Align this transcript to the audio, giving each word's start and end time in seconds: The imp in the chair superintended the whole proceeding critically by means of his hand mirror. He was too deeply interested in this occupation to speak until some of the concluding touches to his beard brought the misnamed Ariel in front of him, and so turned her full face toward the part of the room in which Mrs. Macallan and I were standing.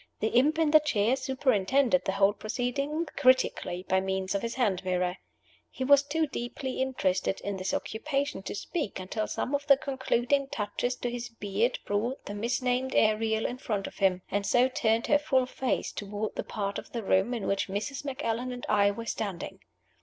The 0.19 0.29
imp 0.29 0.57
in 0.57 0.71
the 0.71 0.79
chair 0.79 1.15
superintended 1.15 2.05
the 2.05 2.13
whole 2.13 2.33
proceeding 2.33 3.05
critically 3.15 3.85
by 3.87 4.01
means 4.01 4.33
of 4.33 4.41
his 4.41 4.55
hand 4.55 4.83
mirror. 4.83 5.17
He 5.69 5.83
was 5.83 6.01
too 6.01 6.25
deeply 6.25 6.81
interested 6.81 7.39
in 7.41 7.57
this 7.57 7.71
occupation 7.71 8.41
to 8.41 8.55
speak 8.55 8.99
until 8.99 9.27
some 9.27 9.53
of 9.53 9.67
the 9.67 9.77
concluding 9.77 10.47
touches 10.47 10.95
to 10.95 11.11
his 11.11 11.29
beard 11.29 11.77
brought 11.85 12.25
the 12.25 12.33
misnamed 12.33 12.95
Ariel 12.95 13.45
in 13.45 13.59
front 13.59 13.85
of 13.85 13.97
him, 13.99 14.23
and 14.31 14.43
so 14.43 14.67
turned 14.67 15.05
her 15.05 15.19
full 15.19 15.45
face 15.45 15.91
toward 15.91 16.33
the 16.33 16.43
part 16.43 16.79
of 16.79 16.93
the 16.93 17.03
room 17.03 17.31
in 17.35 17.45
which 17.45 17.67
Mrs. 17.67 18.03
Macallan 18.03 18.51
and 18.51 18.65
I 18.67 18.89
were 18.89 19.05
standing. 19.05 19.59